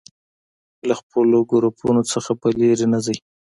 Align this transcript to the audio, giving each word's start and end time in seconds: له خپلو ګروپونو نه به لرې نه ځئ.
له 0.87 0.93
خپلو 0.99 1.37
ګروپونو 1.51 2.01
نه 2.09 2.33
به 2.39 2.49
لرې 2.59 2.85
نه 2.93 2.99
ځئ. 3.05 3.17